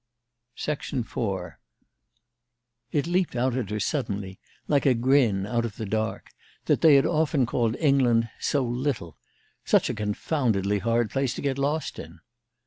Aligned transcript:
IV 0.57 0.79
It 2.91 3.05
leaped 3.05 3.35
out 3.35 3.55
at 3.55 3.69
her 3.69 3.79
suddenly, 3.79 4.39
like 4.67 4.87
a 4.87 4.95
grin 4.95 5.45
out 5.45 5.63
of 5.63 5.75
the 5.75 5.85
dark, 5.85 6.31
that 6.65 6.81
they 6.81 6.95
had 6.95 7.05
often 7.05 7.45
called 7.45 7.75
England 7.75 8.27
so 8.39 8.63
little 8.65 9.15
"such 9.63 9.91
a 9.91 9.93
confoundedly 9.93 10.79
hard 10.79 11.11
place 11.11 11.35
to 11.35 11.41
get 11.43 11.59
lost 11.59 11.99
in." 11.99 12.19